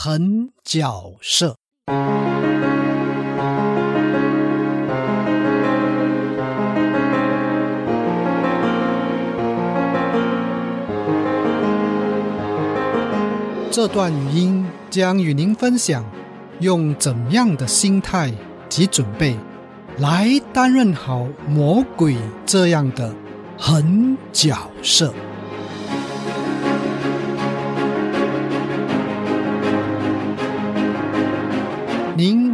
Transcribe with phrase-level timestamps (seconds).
[0.00, 1.56] 狠角色。
[13.72, 16.04] 这段语音将与您分享，
[16.60, 18.32] 用怎样的心态
[18.68, 19.36] 及准备，
[19.98, 23.12] 来担任好魔鬼这样的
[23.58, 25.12] 狠角色。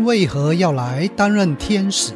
[0.05, 2.13] 为何要来担任天使？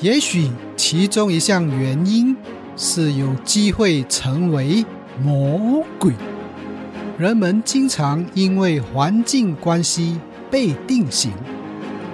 [0.00, 2.36] 也许其中一项原因
[2.76, 4.84] 是有机会成为
[5.22, 6.12] 魔鬼。
[7.16, 10.18] 人们经常因为环境关系
[10.50, 11.30] 被定型，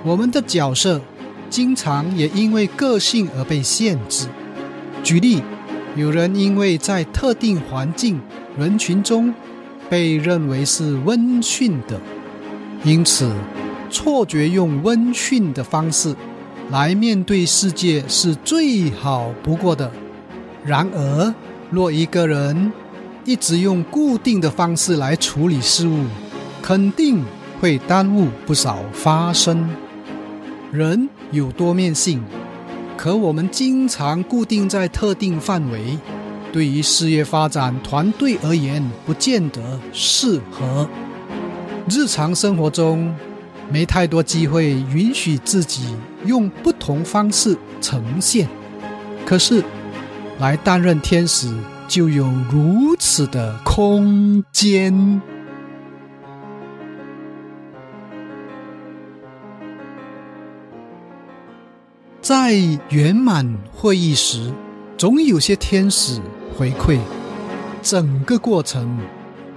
[0.05, 1.01] 我们的角色
[1.49, 4.27] 经常也因为个性而被限制。
[5.03, 5.43] 举例，
[5.97, 8.21] 有人因为在特定环境
[8.59, 9.35] 人群中
[9.89, 11.99] 被认为是温驯的，
[12.85, 13.33] 因此
[13.91, 16.15] 错觉用温驯的方式
[16.71, 19.91] 来面对世界是最好不过的。
[20.65, 21.35] 然而，
[21.71, 22.73] 若一个人，
[23.25, 26.05] 一直用固定的方式来处理事物，
[26.63, 27.25] 肯定
[27.61, 29.69] 会耽误不少发生。
[30.71, 32.23] 人有多面性，
[32.97, 35.99] 可我们经常固定在特定范围，
[36.53, 40.89] 对于事业发展、团队而言，不见得适合。
[41.89, 43.13] 日常生活中，
[43.71, 48.49] 没太多机会允许自己用不同方式呈现。
[49.25, 49.65] 可是，
[50.39, 51.53] 来担任天使。
[51.91, 55.21] 就有如此的空间。
[62.21, 62.55] 在
[62.91, 64.53] 圆满会议时，
[64.97, 66.21] 总有些天使
[66.57, 67.01] 回馈。
[67.83, 68.97] 整个过程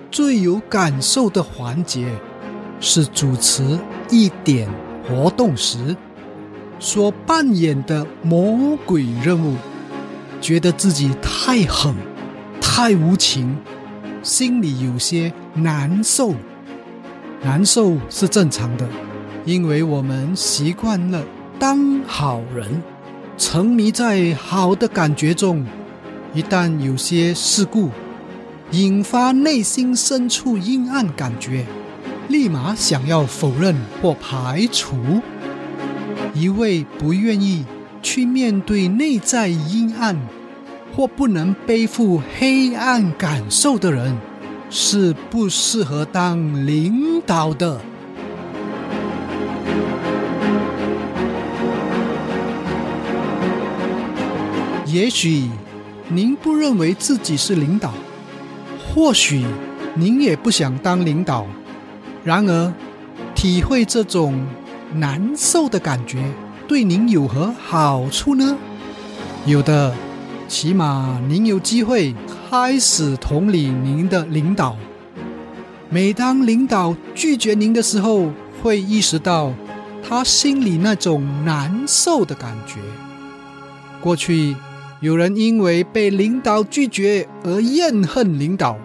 [0.10, 2.08] 最有感受的环节
[2.80, 3.78] 是主持
[4.10, 4.70] 一点
[5.08, 5.96] 活动时
[6.80, 9.56] 所扮演的魔鬼任务，
[10.42, 11.94] 觉得自己太狠。
[12.60, 13.56] 太无情，
[14.24, 16.34] 心里有些难受。
[17.44, 18.88] 难受是正常的，
[19.46, 21.24] 因为我们习惯了
[21.60, 22.82] 当好人，
[23.38, 25.64] 沉迷在好的感觉中。
[26.34, 27.92] 一旦有些事故
[28.72, 31.66] 引发内心深处阴暗感觉，
[32.28, 35.22] 立马想要否认或排除。
[36.34, 37.66] 一位不愿意
[38.02, 40.18] 去面对内在阴暗。
[40.96, 44.16] 或不能背负黑暗感受的人，
[44.70, 47.82] 是不适合当领导的。
[54.86, 55.50] 也许
[56.10, 57.92] 您不认为自己是领导，
[58.78, 59.44] 或许
[59.96, 61.48] 您也不想当领导。
[62.24, 62.74] 然而，
[63.36, 64.46] 体会这种
[64.96, 66.24] 难受的感觉，
[66.68, 68.58] 对您有何好处呢？
[69.46, 69.94] 有的。
[70.46, 72.14] 起码您有机会
[72.52, 74.78] 开始同理您的领导。
[75.90, 78.30] 每当领导拒绝您的时候，
[78.62, 79.52] 会意识到
[80.08, 82.76] 他心里那种难受的感觉。
[84.00, 84.56] 过去
[85.00, 88.78] 有人因为被领导拒绝而怨恨领导，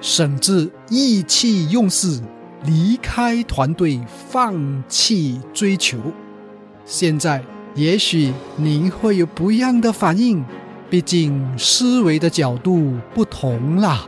[0.00, 2.20] 甚至意气用事，
[2.64, 5.98] 离开团队，放弃追求。
[6.84, 7.42] 现在
[7.74, 10.44] 也许您会有不一样的反应。
[10.90, 14.06] 毕竟思维的角度不同啦。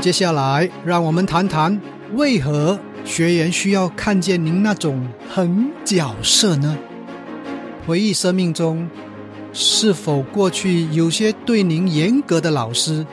[0.00, 1.78] 接下来，让我们谈谈
[2.14, 6.78] 为何学员需要看见您那种狠角色呢？
[7.86, 8.88] 回忆生命中，
[9.56, 13.06] 是否过去有些对您严格的老师，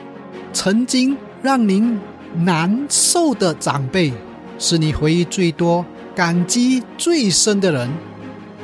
[0.52, 2.00] 曾经让您
[2.34, 4.12] 难受的长辈，
[4.58, 5.86] 是你回忆最多？
[6.16, 7.88] 感激最深的人，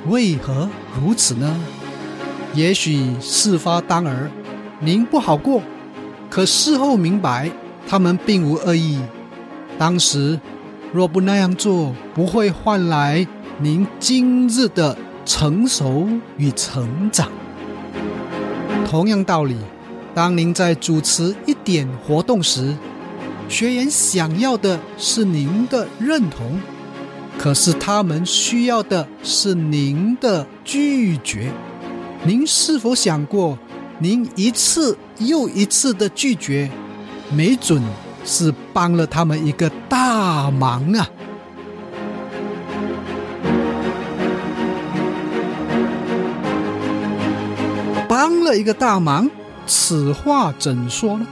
[0.09, 0.69] 为何
[1.01, 1.57] 如此呢？
[2.53, 4.29] 也许事发当儿，
[4.81, 5.63] 您不好过，
[6.29, 7.49] 可事后明白，
[7.87, 8.99] 他们并无恶意。
[9.79, 10.39] 当时
[10.93, 13.25] 若不那样做，不会换来
[13.61, 17.31] 您今日的成熟与成长。
[18.89, 19.55] 同样道理，
[20.15, 22.75] 当您在主持一点活动时，
[23.47, 26.59] 学员想要的是您的认同。
[27.37, 31.53] 可是他们需要的是您的拒绝。
[32.25, 33.59] 您是否想过，
[33.99, 36.71] 您一次又一次的拒绝，
[37.31, 37.83] 没准
[38.25, 41.07] 是帮了他们一个大忙啊！
[48.09, 49.31] 帮了一个大忙，
[49.67, 51.27] 此话怎说呢？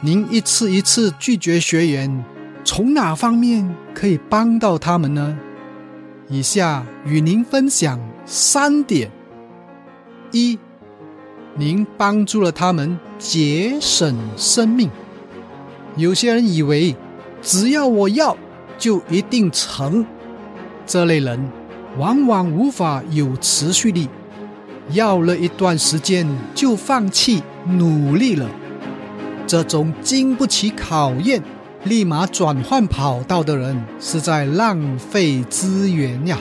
[0.00, 2.24] 您一次一次拒绝学员，
[2.64, 5.38] 从哪方面可以帮到他们呢？
[6.28, 9.10] 以下与您分享三点：
[10.32, 10.58] 一，
[11.54, 14.90] 您帮助了他们节省生命。
[15.94, 16.96] 有些人以为
[17.42, 18.36] 只要我要
[18.76, 20.04] 就一定成，
[20.84, 21.48] 这类人
[21.96, 24.08] 往往无法有持续力，
[24.90, 28.48] 要了一段时间就放弃努力了。
[29.46, 31.42] 这种经不起考验、
[31.84, 36.38] 立马转换跑道的人，是在浪费资源呀。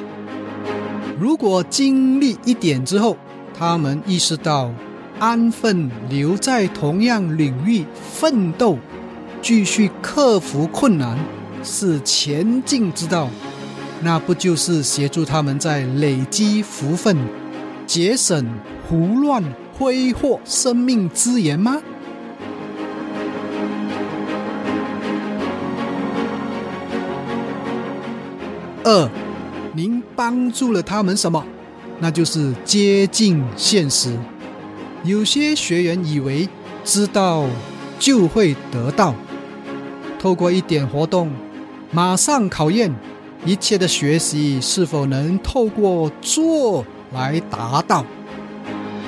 [1.19, 3.17] 如果经历一点之后，
[3.57, 4.71] 他们意识到
[5.19, 8.77] 安分留在同样领域奋斗，
[9.41, 11.17] 继续克服困难
[11.63, 13.27] 是前进之道，
[14.01, 17.15] 那不就是协助他们在累积福分、
[17.91, 18.47] 节省
[18.87, 19.43] 胡乱
[19.73, 21.81] 挥霍生命资源吗？
[28.85, 29.09] 二，
[29.73, 31.43] 您帮助了他们什么？
[31.99, 34.17] 那就是接近现实。
[35.03, 36.47] 有些学员以为
[36.85, 37.45] 知道
[37.99, 39.13] 就会得到，
[40.17, 41.29] 透过一点活动，
[41.91, 42.89] 马上考验
[43.45, 48.05] 一切的学习是否能透过做来达到。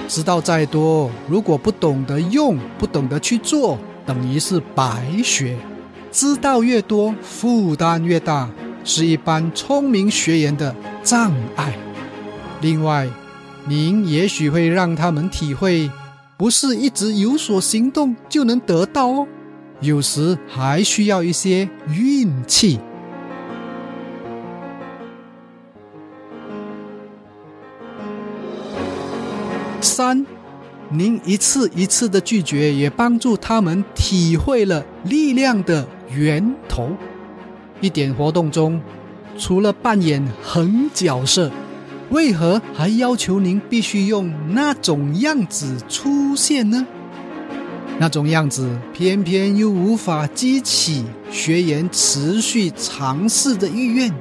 [0.08, 5.58] 知道再多，如果不懂得用，不懂得去做，等于是白学。
[6.12, 8.50] 知道越多，负担越大。
[8.86, 11.74] 是一般聪明学员的障碍。
[12.60, 13.08] 另外，
[13.66, 15.90] 您也许会让他们体会，
[16.36, 19.28] 不是一直有所行动就能得到哦，
[19.80, 22.78] 有时还需要一些运气。
[29.94, 30.26] 三，
[30.90, 36.90] 您一次一次的拒绝，也帮助他们体会了力量的源头。
[37.80, 38.82] 一点活动中，
[39.38, 41.52] 除了扮演狠角色，
[42.10, 46.88] 为何还要求您必须用那种样子出现呢？
[48.00, 54.12] 那种样子偏偏又无法激起学员持续尝试的意愿。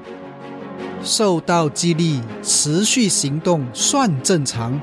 [1.03, 4.79] 受到激励，持续行动算正常。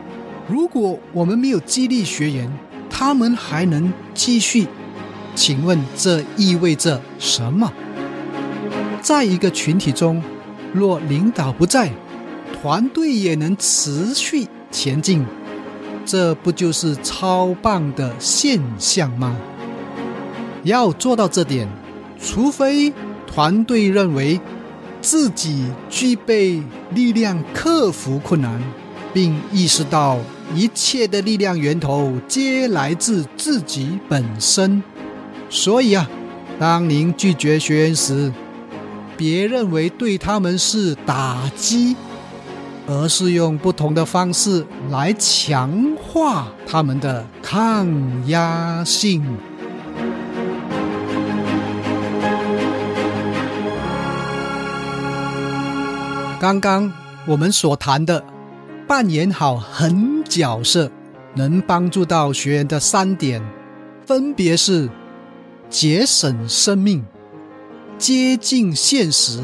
[0.50, 2.51] 如果我们没有激励学员，
[2.90, 4.66] 他们还能继续？
[5.36, 7.72] 请问这意味着什么？
[9.00, 10.22] 在一个群体中，
[10.74, 11.92] 若领导不在，
[12.60, 15.24] 团队也能持续前进，
[16.04, 19.38] 这不就是超棒的现象吗？
[20.63, 21.69] 要做到这点，
[22.19, 22.92] 除非
[23.28, 24.42] 团队认为
[25.00, 28.60] 自己具备力量克服困难，
[29.13, 30.18] 并意识到
[30.56, 34.81] 一切的力量源头皆来自自己本身。
[35.50, 36.10] 所以啊，
[36.60, 38.31] 当您拒绝学员时，
[39.16, 41.96] 别认为对他们是打击，
[42.88, 47.88] 而是用不同的方式来强化他们的抗
[48.28, 49.24] 压性。
[56.40, 56.92] 刚刚
[57.25, 58.24] 我们所谈的
[58.88, 60.90] 扮演好狠角色，
[61.36, 63.42] 能帮助到学员的三点，
[64.06, 64.88] 分别是
[65.70, 67.03] 节省生命。
[67.98, 69.42] 接近现实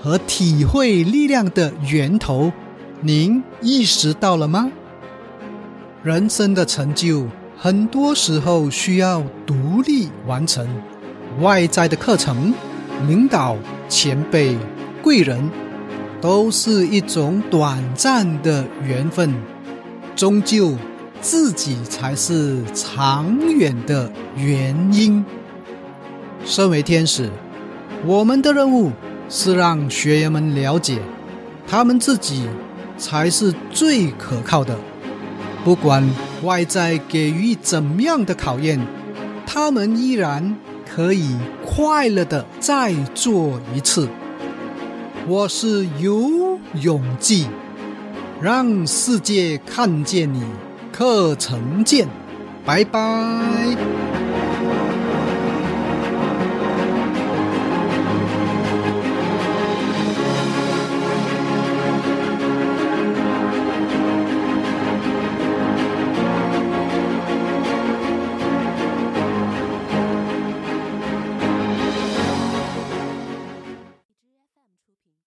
[0.00, 2.50] 和体会力量的源头，
[3.02, 4.70] 您意识到了吗？
[6.02, 7.26] 人生的成就
[7.58, 10.66] 很多时候需要独立完成，
[11.40, 12.54] 外在的课程、
[13.06, 13.54] 领导、
[13.86, 14.56] 前辈、
[15.02, 15.50] 贵人，
[16.22, 19.34] 都是一种短暂的缘分，
[20.20, 20.74] 终究
[21.22, 25.24] 自己才是长远的原因。
[26.44, 27.30] 身为天使。
[28.04, 28.92] 我们的任务
[29.30, 30.98] 是让学员们了解，
[31.66, 32.46] 他们自己
[32.98, 34.76] 才是最可靠的。
[35.64, 36.06] 不管
[36.42, 38.78] 外在给予怎么样的考验，
[39.46, 40.54] 他们依然
[40.86, 41.34] 可以
[41.64, 44.06] 快乐的再做一次。
[45.26, 47.46] 我是游泳记，
[48.40, 50.42] 让世界看见你。
[50.92, 52.08] 课程见，
[52.64, 54.09] 拜拜。